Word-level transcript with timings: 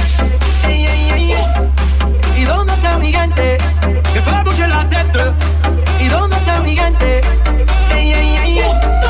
Sí, 0.62 0.78
yeah, 0.78 1.18
yeah. 1.18 1.64
¿Y 2.38 2.46
dónde 2.46 2.74
está 2.74 2.98
mi 3.00 3.12
gente? 3.12 3.58
Que 4.14 4.22
produce 4.22 4.68
la 4.70 4.88
testa. 4.88 5.34
¿Y 6.00 6.08
dónde 6.08 6.38
está 6.38 6.60
mi 6.62 6.76
gente? 6.78 7.22
Sí, 7.90 8.06
yeah, 8.06 8.46
yeah. 8.46 9.01